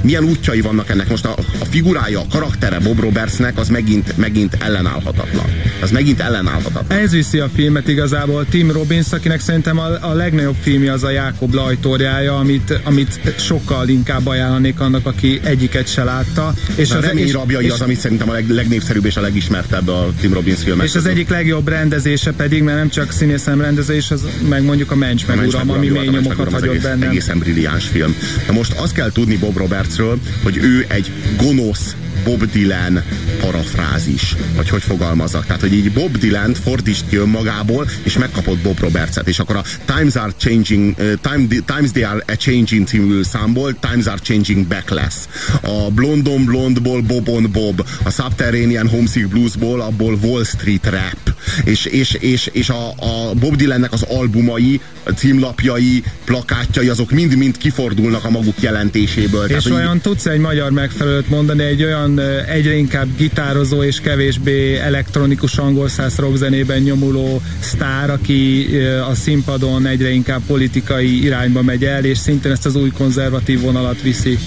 milyen 0.02 0.24
útjai 0.24 0.60
vannak 0.60 0.90
ennek. 0.90 1.08
Most 1.08 1.24
a, 1.24 1.34
a 1.58 1.64
figurája, 1.64 2.20
a 2.20 2.26
karaktere 2.30 2.78
Bob 2.78 3.00
Robertsnek 3.00 3.58
az 3.58 3.68
megint, 3.68 4.16
megint 4.16 4.56
ellenállhatatlan. 4.60 5.46
Az 5.80 5.90
megint 5.90 6.20
ellenállhatatlan. 6.20 6.98
Ez 6.98 7.10
viszi 7.10 7.38
a 7.38 7.48
filmet 7.54 7.88
igazából. 7.88 8.46
Tim 8.50 8.70
Robbins, 8.70 9.12
akinek 9.12 9.40
szerintem 9.40 9.78
a, 9.78 10.10
a 10.10 10.12
legnagyobb 10.12 10.56
filmje 10.60 10.92
az 10.92 11.02
a 11.02 11.10
Jákob 11.10 11.54
lajtorjája, 11.54 12.38
amit, 12.38 12.80
amit 12.84 13.34
sokkal 13.38 13.88
inkább 13.88 14.26
ajánlanék 14.26 14.80
annak, 14.80 15.06
aki 15.06 15.40
egyiket 15.42 15.86
se 15.88 16.04
látta. 16.04 16.54
És 16.74 16.90
a 16.90 16.96
az, 16.96 17.04
remény 17.04 17.26
és, 17.26 17.32
rabjai 17.32 17.64
és, 17.64 17.70
az, 17.70 17.80
amit 17.80 17.98
szerintem 17.98 18.28
a 18.28 18.32
leg, 18.32 18.50
legnépszerűbb 18.50 19.04
és 19.04 19.16
a 19.16 19.20
legismertebb 19.20 19.88
a 19.88 20.12
Tim 20.20 20.32
Robbins 20.32 20.62
filmek. 20.62 20.86
És 20.86 20.94
az 20.94 21.06
egyik 21.06 21.28
legjobb 21.28 21.68
rendezése 21.68 22.32
pedig, 22.32 22.62
mert 22.62 22.78
nem 22.78 22.88
csak 22.88 23.12
színészem 23.12 23.60
rendezés, 23.60 24.10
az 24.10 24.26
meg 24.48 24.62
mondjuk 24.62 24.90
a 24.90 24.94
Mencs 24.94 25.26
meg 25.26 25.46
uram, 25.46 25.70
ami 25.70 25.88
mély 25.88 26.08
nyomokat 26.08 26.52
hagyott 26.52 26.71
egész, 26.72 26.82
bennem. 26.82 27.08
Egészen 27.08 27.38
brilliáns 27.38 27.86
film. 27.88 28.16
Na 28.46 28.52
most 28.52 28.72
azt 28.72 28.92
kell 28.92 29.12
tudni 29.12 29.36
Bob 29.36 29.56
Robertsről, 29.56 30.18
hogy 30.42 30.56
ő 30.56 30.84
egy 30.88 31.10
gonosz 31.36 31.96
Bob 32.24 32.50
Dylan 32.50 33.02
parafrázis, 33.40 34.36
vagy 34.56 34.68
hogy 34.68 34.82
fogalmazzak. 34.82 35.46
Tehát, 35.46 35.60
hogy 35.60 35.72
így 35.72 35.92
Bob 35.92 36.18
Dylan 36.18 36.54
fordítsd 36.54 37.04
ki 37.08 37.16
önmagából, 37.16 37.88
és 38.02 38.18
megkapott 38.18 38.58
Bob 38.58 38.80
Robertset, 38.80 39.28
és 39.28 39.38
akkor 39.38 39.56
a 39.56 39.64
Times 39.84 40.14
are 40.14 40.32
changing, 40.36 40.94
uh, 40.98 41.12
time, 41.20 41.46
Times 41.66 41.90
they 41.90 42.02
are 42.02 42.22
a 42.26 42.36
changing 42.36 42.86
című 42.86 43.22
számból 43.22 43.76
Times 43.80 44.06
are 44.06 44.20
changing 44.22 44.66
back 44.66 44.90
lesz. 44.90 45.28
A 45.62 45.90
Blondon 45.90 46.44
Blondból 46.44 47.00
Bobon 47.00 47.48
Bob, 47.52 47.86
a 48.02 48.10
Subterranean 48.10 48.88
Homesick 48.88 49.28
Bluesból 49.28 49.80
abból 49.80 50.18
Wall 50.22 50.44
Street 50.44 50.86
Rap, 50.86 51.34
és, 51.64 51.84
és, 51.84 52.12
és, 52.12 52.50
és 52.52 52.68
a, 52.68 52.88
a 52.88 53.34
Bob 53.34 53.56
Dylannek 53.56 53.92
az 53.92 54.02
albumai, 54.02 54.80
a 55.04 55.10
címlapjai, 55.10 56.02
plakátjai, 56.24 56.88
azok 56.88 57.10
mind-mind 57.10 57.56
kifordulnak 57.56 58.24
a 58.24 58.30
maguk 58.30 58.60
jelentéséből. 58.60 59.44
És 59.44 59.48
Tehát, 59.48 59.78
olyan 59.78 59.94
így... 59.94 60.00
tudsz 60.00 60.26
egy 60.26 60.38
magyar 60.38 60.70
megfelelőt 60.70 61.28
mondani, 61.28 61.62
egy 61.62 61.82
olyan 61.82 62.11
egyre 62.48 62.74
inkább 62.76 63.06
gitározó 63.16 63.82
és 63.82 64.00
kevésbé 64.00 64.76
elektronikus 64.76 65.58
angol 65.58 65.88
száz 65.88 66.16
rockzenében 66.16 66.80
nyomuló 66.80 67.42
sztár, 67.60 68.10
aki 68.10 68.68
a 69.10 69.14
színpadon 69.14 69.86
egyre 69.86 70.10
inkább 70.10 70.40
politikai 70.46 71.24
irányba 71.24 71.62
megy 71.62 71.84
el, 71.84 72.04
és 72.04 72.18
szintén 72.18 72.52
ezt 72.52 72.66
az 72.66 72.74
új 72.74 72.90
konzervatív 72.90 73.60
vonalat 73.60 74.02
viszi. 74.02 74.38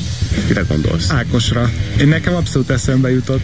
Kire 0.48 0.64
gondolsz? 0.68 1.10
Ákosra. 1.12 1.72
Én 2.00 2.08
nekem 2.08 2.36
abszolút 2.36 2.70
eszembe 2.70 3.12
jutott. 3.12 3.42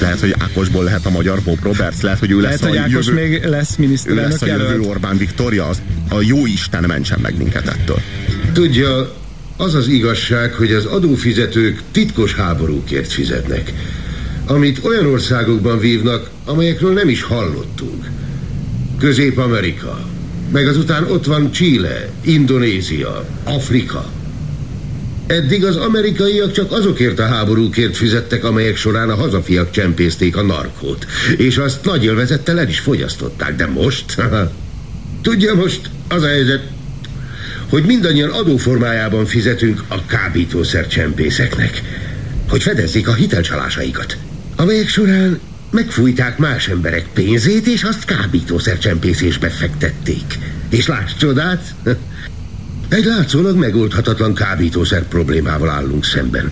Lehet, 0.00 0.20
hogy 0.20 0.34
Ákosból 0.38 0.84
lehet 0.84 1.06
a 1.06 1.10
magyar 1.10 1.40
Bob 1.44 1.62
Roberts, 1.62 2.00
lehet, 2.00 2.18
hogy 2.18 2.30
ő 2.30 2.40
lesz 2.40 2.60
lehet, 2.60 2.62
a 2.62 2.68
hogy 2.68 2.92
Ákos 2.92 3.06
jövő, 3.06 3.20
még 3.20 3.44
lesz 3.44 3.76
miniszterelnök 3.76 4.30
lesz 4.30 4.42
a 4.42 4.46
jövő. 4.46 4.80
Orbán 4.80 5.16
Viktoria, 5.16 5.68
az, 5.68 5.82
a 6.08 6.20
jó 6.20 6.46
Isten 6.46 6.84
mentsen 6.86 7.18
meg 7.22 7.36
minket 7.36 7.68
ettől. 7.68 8.00
Tudja, 8.52 9.14
az 9.56 9.74
az 9.74 9.88
igazság, 9.88 10.52
hogy 10.52 10.72
az 10.72 10.84
adófizetők 10.84 11.82
titkos 11.90 12.34
háborúkért 12.34 13.12
fizetnek, 13.12 13.72
amit 14.46 14.84
olyan 14.84 15.06
országokban 15.06 15.78
vívnak, 15.78 16.30
amelyekről 16.44 16.92
nem 16.92 17.08
is 17.08 17.22
hallottunk. 17.22 18.04
Közép-Amerika, 18.98 20.06
meg 20.52 20.66
azután 20.66 21.04
ott 21.10 21.24
van 21.24 21.52
Chile, 21.52 22.08
Indonézia, 22.20 23.24
Afrika. 23.44 24.10
Eddig 25.26 25.64
az 25.64 25.76
amerikaiak 25.76 26.52
csak 26.52 26.72
azokért 26.72 27.18
a 27.18 27.26
háborúkért 27.26 27.96
fizettek, 27.96 28.44
amelyek 28.44 28.76
során 28.76 29.10
a 29.10 29.14
hazafiak 29.14 29.70
csempészték 29.70 30.36
a 30.36 30.42
narkót, 30.42 31.06
és 31.36 31.56
azt 31.56 31.84
nagy 31.84 32.04
élvezettel 32.04 32.58
el 32.58 32.68
is 32.68 32.78
fogyasztották, 32.78 33.56
de 33.56 33.66
most... 33.66 34.04
Tudja 35.22 35.54
most, 35.54 35.80
az 36.08 36.22
a 36.22 36.26
helyzet, 36.26 36.62
hogy 37.68 37.84
mindannyian 37.84 38.30
adóformájában 38.30 39.26
fizetünk 39.26 39.84
a 39.88 40.04
kábítószer 40.06 40.86
csempészeknek, 40.86 41.82
hogy 42.48 42.62
fedezzék 42.62 43.08
a 43.08 43.14
hitelcsalásaikat, 43.14 44.16
amelyek 44.56 44.88
során 44.88 45.40
megfújták 45.70 46.38
más 46.38 46.68
emberek 46.68 47.06
pénzét, 47.14 47.66
és 47.66 47.82
azt 47.82 48.04
kábítószer 48.04 48.78
csempészésbe 48.78 49.48
fektették. 49.48 50.38
És 50.70 50.86
láss 50.86 51.14
csodát, 51.18 51.74
egy 52.88 53.04
látszólag 53.04 53.56
megoldhatatlan 53.56 54.34
kábítószer 54.34 55.02
problémával 55.08 55.70
állunk 55.70 56.04
szemben 56.04 56.50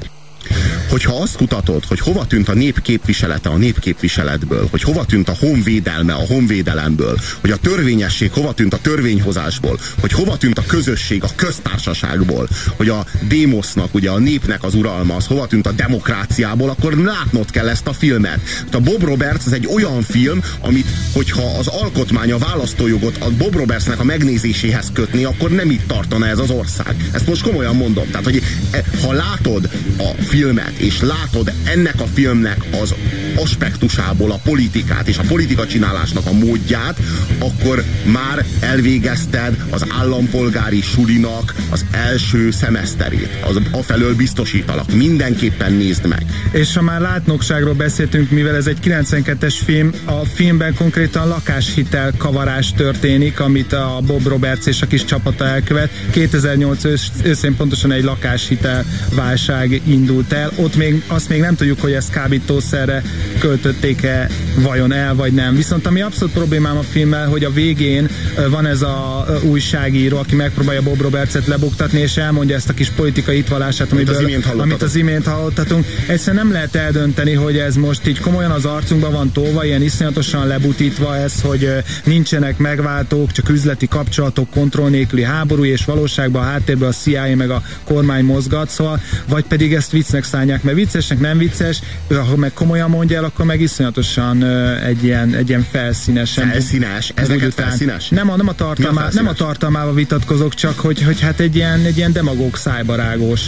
hogyha 0.89 1.23
azt 1.23 1.37
kutatod, 1.37 1.85
hogy 1.85 2.01
hova 2.01 2.27
tűnt 2.27 2.49
a 2.49 2.55
népképviselete 2.55 3.49
a 3.49 3.57
népképviseletből, 3.57 4.69
hogy 4.71 4.83
hova 4.83 5.05
tűnt 5.05 5.29
a 5.29 5.37
honvédelme 5.41 6.13
a 6.13 6.27
honvédelemből, 6.27 7.19
hogy 7.41 7.51
a 7.51 7.57
törvényesség 7.57 8.33
hova 8.33 8.53
tűnt 8.55 8.75
a 8.75 8.79
törvényhozásból, 8.79 9.79
hogy 10.01 10.13
hova 10.13 10.37
tűnt 10.37 10.59
a 10.59 10.65
közösség 10.67 11.23
a 11.23 11.31
köztársaságból, 11.35 12.49
hogy 12.77 12.89
a 12.89 13.07
démosznak, 13.21 13.95
ugye 13.95 14.11
a 14.11 14.19
népnek 14.19 14.63
az 14.63 14.75
uralma, 14.75 15.15
az 15.15 15.27
hova 15.27 15.47
tűnt 15.47 15.67
a 15.67 15.73
demokráciából, 15.73 16.69
akkor 16.69 16.97
látnod 16.97 17.51
kell 17.51 17.69
ezt 17.69 17.87
a 17.87 17.93
filmet. 17.93 18.41
A 18.73 18.81
Bob 18.81 19.03
Roberts 19.03 19.47
az 19.47 19.53
egy 19.53 19.67
olyan 19.67 20.03
film, 20.03 20.41
amit, 20.61 20.87
hogyha 21.13 21.59
az 21.59 21.67
alkotmány 21.67 22.33
a 22.33 22.39
választójogot 22.39 23.17
a 23.19 23.31
Bob 23.31 23.55
Robertsnek 23.55 24.01
a 24.01 24.05
megnézéséhez 24.05 24.91
kötni, 24.93 25.25
akkor 25.25 25.51
nem 25.51 25.71
itt 25.71 25.87
tartana 25.87 26.27
ez 26.27 26.39
az 26.39 26.51
ország. 26.51 26.97
Ezt 27.13 27.27
most 27.27 27.43
komolyan 27.43 27.77
mondom. 27.77 28.07
Tehát, 28.11 28.25
hogy 28.25 28.43
e, 28.71 28.85
ha 29.03 29.13
látod 29.13 29.71
a 29.99 30.23
filmet, 30.23 30.73
és 30.85 31.01
látod 31.01 31.53
ennek 31.65 32.01
a 32.01 32.07
filmnek 32.07 32.65
az 32.83 32.95
aspektusából 33.37 34.31
a 34.31 34.41
politikát 34.45 35.09
és 35.09 35.19
a 35.19 35.23
politika 35.29 35.67
csinálásnak 35.67 36.27
a 36.27 36.33
módját, 36.33 36.99
akkor 37.39 37.85
már 38.05 38.45
elvégezted 38.61 39.65
az 39.71 39.85
állampolgári 39.89 40.81
sulinak 40.81 41.55
az 41.71 41.85
első 41.91 42.51
szemeszterét. 42.51 43.29
Az 43.49 43.61
afelől 43.71 44.15
biztosítalak. 44.15 44.93
Mindenképpen 44.93 45.73
nézd 45.73 46.07
meg. 46.07 46.23
És 46.53 46.75
ha 46.75 46.83
már 46.83 47.01
látnokságról 47.01 47.75
beszéltünk, 47.75 48.31
mivel 48.31 48.55
ez 48.57 48.67
egy 48.67 48.79
92-es 48.85 49.55
film, 49.65 49.91
a 50.05 50.25
filmben 50.35 50.75
konkrétan 50.75 51.29
lakáshitel 51.29 52.13
kavarás 52.17 52.73
történik, 52.73 53.41
amit 53.41 53.73
a 53.73 54.01
Bob 54.07 54.27
Roberts 54.27 54.67
és 54.67 54.83
a 54.83 54.87
kis 54.87 55.05
csapata 55.05 55.47
elkövet. 55.47 55.91
2008 56.11 56.85
őszén 57.23 57.57
pontosan 57.57 57.93
egy 57.93 58.05
lakáshitel 58.05 58.85
válság 59.15 59.81
indult 59.87 60.33
el. 60.33 60.53
Ott 60.65 60.77
még 60.77 61.03
azt 61.07 61.29
még 61.29 61.41
nem 61.41 61.55
tudjuk, 61.55 61.81
hogy 61.81 61.93
ezt 61.93 62.11
kábítószerre 62.11 63.03
költötték-e 63.39 64.29
vajon 64.59 64.93
el 64.93 65.15
vagy 65.15 65.33
nem. 65.33 65.55
Viszont 65.55 65.87
ami 65.87 66.01
abszolút 66.01 66.35
problémám 66.35 66.77
a 66.77 66.83
filmmel, 66.83 67.29
hogy 67.29 67.45
a 67.45 67.51
végén 67.53 68.09
van 68.51 68.67
ez 68.67 68.83
a 68.83 69.27
újságíró, 69.43 70.19
aki 70.19 70.35
megpróbálja 70.35 70.83
Bob 70.83 71.01
Robertset 71.01 71.47
lebuktatni, 71.47 72.01
és 72.01 72.17
elmondja 72.17 72.57
ezt 72.57 72.69
a 72.69 72.75
kis 72.75 72.89
politikai 72.89 73.39
itvallását, 73.39 73.93
amit 73.93 74.09
az 74.09 74.21
imént, 74.21 74.47
amit 74.47 74.83
az 74.83 74.97
imént 74.97 75.27
hallottatunk. 75.27 75.87
Egyszerűen 76.07 76.45
nem 76.45 76.53
lehet 76.53 76.75
eldönteni, 76.75 77.33
hogy 77.33 77.57
ez 77.57 77.75
most 77.75 78.07
így 78.07 78.21
komolyan 78.21 78.51
az 78.51 78.65
arcunkban 78.65 79.13
van 79.13 79.33
tolva, 79.33 79.65
ilyen 79.65 79.83
iszonyatosan 79.83 80.47
lebutítva 80.47 81.17
ez, 81.17 81.41
hogy 81.41 81.71
nincsenek 82.05 82.59
megváltók, 82.59 83.33
csak 83.33 83.49
üzleti 83.49 83.89
kapcsolatok, 83.89 84.51
kontroll 84.51 84.89
nélküli 84.89 85.23
háború, 85.23 85.65
és 85.65 85.85
valóságban 85.85 86.43
a 86.43 86.45
háttérben 86.45 86.89
a 86.89 86.93
CIA 86.93 87.37
meg 87.37 87.51
a 87.51 87.63
kormány 87.85 88.25
mozgat, 88.25 88.69
szóval, 88.69 89.01
vagy 89.29 89.45
pedig 89.45 89.75
ezt 89.75 89.91
viccnek 89.91 90.25
szállják, 90.25 90.63
mert 90.63 90.77
viccesnek 90.77 91.21
nem 91.21 91.39
vicces, 91.39 91.81
ha 92.09 92.37
meg 92.37 92.53
komolyan 92.53 92.91
mondja 92.91 93.17
el, 93.17 93.25
akkor 93.25 93.45
meg 93.45 93.61
iszonyatosan 93.61 94.45
egy 94.85 95.05
ilyen, 95.05 95.35
egy 95.35 95.49
ilyen 95.49 95.67
felszínesen. 95.71 96.49
Felszínes? 96.49 97.13
Ez 97.15 97.29
neked 97.29 97.53
felszínes? 97.53 98.09
Nem 98.09 98.24
a, 98.29 98.37
nem 98.37 98.49
a, 98.49 98.55
tartalmá, 98.55 99.09
nem 99.13 99.27
a 99.27 99.33
tartalmával 99.33 99.95
vitatkozok, 99.95 100.55
csak 100.55 100.79
hogy, 100.79 101.03
hogy 101.03 101.21
hát 101.21 101.41
egy 101.41 101.57
ilyen, 101.57 101.81
egy 101.85 101.97
ilyen 101.97 102.13
demagóg 102.13 102.57
szájbarágós. 102.57 103.41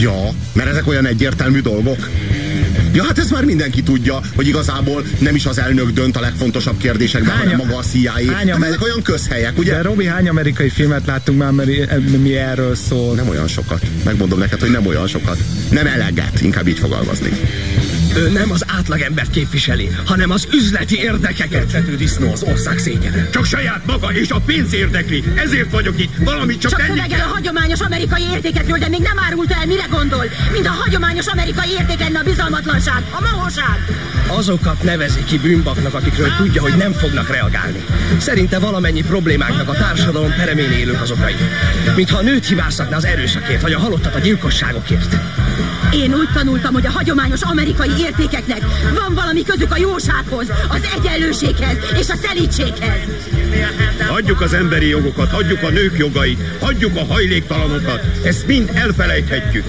Ja, 0.00 0.28
mert 0.52 0.68
ezek 0.68 0.86
olyan 0.86 1.06
egyértelmű 1.06 1.60
dolgok. 1.60 2.08
Ja, 2.92 3.04
hát 3.04 3.18
ez 3.18 3.30
már 3.30 3.44
mindenki 3.44 3.82
tudja, 3.82 4.20
hogy 4.36 4.46
igazából 4.46 5.04
nem 5.18 5.34
is 5.34 5.46
az 5.46 5.58
elnök 5.58 5.90
dönt 5.90 6.16
a 6.16 6.20
legfontosabb 6.20 6.76
kérdésekben, 6.76 7.34
hány, 7.34 7.44
hanem 7.44 7.66
maga 7.66 7.76
a 7.76 7.82
CIA. 7.82 8.12
Hány, 8.12 8.50
hát 8.50 8.62
ezek 8.62 8.82
olyan 8.82 9.02
közhelyek, 9.02 9.58
ugye? 9.58 9.72
De 9.72 9.82
Robi, 9.82 10.06
hány 10.06 10.28
amerikai 10.28 10.68
filmet 10.68 11.06
láttunk 11.06 11.38
már, 11.38 11.50
mert 11.50 11.70
mi 12.22 12.36
erről 12.36 12.74
szól? 12.74 13.14
Nem 13.14 13.28
olyan 13.28 13.48
sokat. 13.48 13.86
Megmondom 14.04 14.38
neked, 14.38 14.60
hogy 14.60 14.70
nem 14.70 14.86
olyan 14.86 15.06
sokat. 15.06 15.38
Nem 15.70 15.86
eleget, 15.86 16.40
inkább 16.40 16.68
így 16.68 16.78
fogalmazni. 16.78 17.30
Ő 18.16 18.28
nem 18.28 18.50
az 18.50 18.64
átlagembert 18.66 19.30
képviseli, 19.30 19.90
hanem 20.06 20.30
az 20.30 20.48
üzleti 20.52 20.98
érdekeket. 20.98 21.72
Vető 21.72 21.96
disznó 21.96 22.32
az 22.32 22.42
ország 22.42 22.78
szégyene. 22.78 23.30
Csak 23.30 23.44
saját 23.44 23.86
maga 23.86 24.12
és 24.12 24.30
a 24.30 24.40
pénz 24.40 24.74
érdekli. 24.74 25.24
Ezért 25.34 25.70
vagyok 25.70 26.00
itt. 26.00 26.16
Valamit 26.18 26.60
csak, 26.60 26.70
csak 26.70 26.86
tenni 26.86 27.06
kell. 27.06 27.20
a 27.20 27.32
hagyományos 27.32 27.80
amerikai 27.80 28.22
értékekről, 28.22 28.78
de 28.78 28.88
még 28.88 29.00
nem 29.00 29.18
árult 29.18 29.50
el, 29.50 29.66
mire 29.66 29.86
gondol. 29.90 30.24
Mind 30.52 30.66
a 30.66 30.70
hagyományos 30.70 31.26
amerikai 31.26 31.70
érték 31.70 31.98
lenne 31.98 32.18
a 32.18 32.22
bizalmatlanság, 32.22 33.02
a 33.10 33.20
mahóság. 33.20 33.78
Azokat 34.26 34.82
nevezi 34.82 35.24
ki 35.24 35.38
bűnbaknak, 35.38 35.94
akikről 35.94 36.32
tudja, 36.36 36.62
hogy 36.62 36.76
nem 36.76 36.92
fognak 36.92 37.28
reagálni. 37.28 37.84
Szerinte 38.18 38.58
valamennyi 38.58 39.02
problémáknak 39.02 39.68
a 39.68 39.72
társadalom 39.72 40.34
peremén 40.36 40.70
élők 40.70 41.00
az 41.00 41.10
okai. 41.10 41.34
Mintha 41.96 42.18
a 42.18 42.22
nőt 42.22 42.46
hibáztatna 42.46 42.96
az 42.96 43.04
erőszakért, 43.04 43.62
vagy 43.62 43.72
a 43.72 43.78
halottat 43.78 44.14
a 44.14 44.18
gyilkosságokért. 44.18 45.16
Én 45.92 46.14
úgy 46.14 46.28
tanultam, 46.34 46.72
hogy 46.72 46.86
a 46.86 46.90
hagyományos 46.90 47.42
amerikai 47.42 47.90
értékeknek 47.98 48.60
van 48.94 49.14
valami 49.14 49.42
közük 49.42 49.72
a 49.72 49.76
jósághoz, 49.76 50.46
az 50.68 50.88
egyenlőséghez 50.96 51.76
és 51.98 52.08
a 52.08 52.16
szelítséghez. 52.22 52.98
Hagyjuk 54.08 54.40
az 54.40 54.52
emberi 54.52 54.88
jogokat, 54.88 55.30
hagyjuk 55.30 55.62
a 55.62 55.68
nők 55.68 55.98
jogait, 55.98 56.40
hagyjuk 56.60 56.96
a 56.96 57.04
hajléktalanokat. 57.04 58.00
Ezt 58.24 58.46
mind 58.46 58.70
elfelejthetjük. 58.74 59.64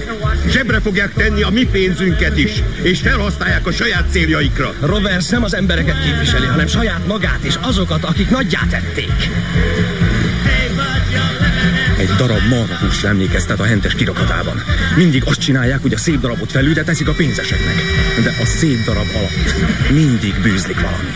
Zsebre 0.48 0.80
fogják 0.80 1.12
tenni 1.14 1.42
a 1.42 1.50
mi 1.50 1.64
pénzünket 1.64 2.38
is, 2.38 2.62
és 2.82 3.00
felhasználják 3.00 3.66
a 3.66 3.72
saját 3.72 4.10
céljaikra. 4.10 4.74
Roberts 4.80 5.30
nem 5.30 5.44
az 5.44 5.54
embereket 5.54 6.04
képviseli, 6.04 6.46
hanem 6.46 6.66
saját 6.66 7.06
magát 7.06 7.40
és 7.42 7.54
azokat, 7.60 8.04
akik 8.04 8.30
nagyját 8.30 8.68
tették. 8.68 9.30
Egy 12.02 12.14
darab 12.16 12.48
marhahúsra 12.48 13.08
emlékeztet 13.08 13.60
a 13.60 13.64
hentes 13.64 13.94
kirakatában. 13.94 14.62
Mindig 14.96 15.22
azt 15.24 15.40
csinálják, 15.40 15.82
hogy 15.82 15.92
a 15.92 15.98
szép 15.98 16.20
darabot 16.20 16.50
felül, 16.50 16.72
de 16.72 16.82
teszik 16.82 17.08
a 17.08 17.12
pénzeseknek. 17.12 17.74
De 18.22 18.34
a 18.40 18.44
szép 18.44 18.84
darab 18.84 19.06
alatt 19.14 19.90
mindig 19.90 20.34
bűzlik 20.42 20.80
valami. 20.80 21.10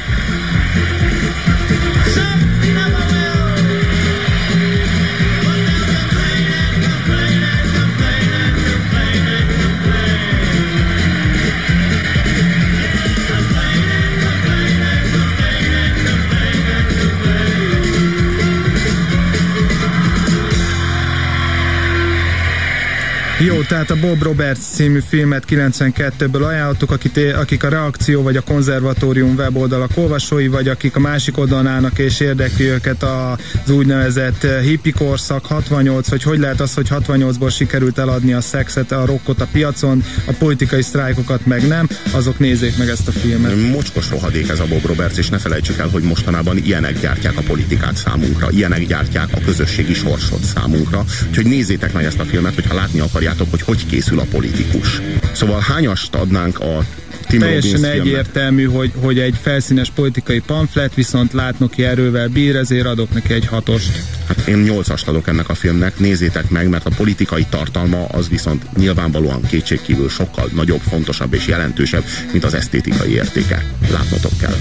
Tehát 23.68 23.90
a 23.90 23.96
Bob 24.00 24.22
Roberts 24.22 24.58
című 24.58 24.98
filmet 25.08 25.44
92-ből 25.48 26.46
ajánlottuk, 26.46 26.90
akit, 26.90 27.20
akik 27.34 27.64
a 27.64 27.68
reakció 27.68 28.22
vagy 28.22 28.36
a 28.36 28.40
konzervatórium 28.40 29.34
weboldalak 29.36 29.90
olvasói, 29.94 30.46
vagy 30.46 30.68
akik 30.68 30.96
a 30.96 31.00
másik 31.00 31.38
oldalon 31.38 31.66
állnak 31.66 31.98
és 31.98 32.20
érdekli 32.20 32.64
őket 32.64 33.02
az 33.02 33.70
úgynevezett 33.70 34.46
hippi 34.62 34.90
korszak 34.90 35.46
68, 35.46 36.08
hogy 36.08 36.22
hogy 36.22 36.38
lehet 36.38 36.60
az, 36.60 36.74
hogy 36.74 36.88
68-ból 36.90 37.54
sikerült 37.54 37.98
eladni 37.98 38.32
a 38.32 38.40
szexet, 38.40 38.92
a 38.92 39.06
rockot 39.06 39.40
a 39.40 39.46
piacon, 39.52 40.04
a 40.24 40.32
politikai 40.32 40.82
sztrájkokat 40.82 41.46
meg 41.46 41.66
nem, 41.66 41.88
azok 42.10 42.38
nézzék 42.38 42.76
meg 42.76 42.88
ezt 42.88 43.08
a 43.08 43.12
filmet. 43.12 43.70
Mocskos 43.70 44.10
rohadék 44.10 44.48
ez 44.48 44.60
a 44.60 44.66
Bob 44.66 44.86
Roberts, 44.86 45.16
és 45.16 45.28
ne 45.28 45.38
felejtsük 45.38 45.78
el, 45.78 45.88
hogy 45.88 46.02
mostanában 46.02 46.56
ilyenek 46.56 47.00
gyártják 47.00 47.38
a 47.38 47.42
politikát 47.42 47.96
számunkra, 47.96 48.50
ilyenek 48.50 48.86
gyártják 48.86 49.28
a 49.32 49.40
közösségi 49.44 49.94
sorsot 49.94 50.44
számunkra, 50.44 51.04
úgyhogy 51.28 51.46
nézzétek 51.46 51.92
meg 51.92 52.04
ezt 52.04 52.18
a 52.18 52.24
filmet, 52.24 52.54
hogyha 52.54 52.74
látni 52.74 53.00
akarják 53.00 53.34
tudjátok, 53.36 53.50
hogy 53.62 53.76
hogy 53.76 53.86
készül 53.86 54.18
a 54.18 54.26
politikus. 54.30 55.00
Szóval 55.32 55.60
hányast 55.60 56.14
adnánk 56.14 56.60
a 56.60 56.84
Tim 57.26 57.40
Teljesen 57.40 57.84
egyértelmű, 57.84 58.64
hogy, 58.64 58.92
hogy 59.00 59.18
egy 59.18 59.34
felszínes 59.42 59.90
politikai 59.90 60.40
pamflet, 60.40 60.94
viszont 60.94 61.32
látnoki 61.32 61.84
erővel 61.84 62.28
bír, 62.28 62.56
ezért 62.56 62.86
adok 62.86 63.12
neki 63.14 63.32
egy 63.32 63.46
hatost. 63.46 64.02
Hát 64.26 64.46
én 64.46 64.56
nyolcast 64.56 65.08
adok 65.08 65.28
ennek 65.28 65.48
a 65.48 65.54
filmnek, 65.54 65.98
nézzétek 65.98 66.50
meg, 66.50 66.68
mert 66.68 66.86
a 66.86 66.90
politikai 66.96 67.46
tartalma 67.50 68.04
az 68.04 68.28
viszont 68.28 68.76
nyilvánvalóan 68.76 69.42
kétségkívül 69.42 70.08
sokkal 70.08 70.50
nagyobb, 70.54 70.80
fontosabb 70.80 71.34
és 71.34 71.46
jelentősebb, 71.46 72.04
mint 72.32 72.44
az 72.44 72.54
esztétikai 72.54 73.12
értéke. 73.12 73.64
Látnotok 73.90 74.38
kell. 74.40 74.56